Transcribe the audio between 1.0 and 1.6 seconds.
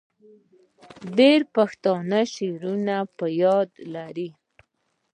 ډیری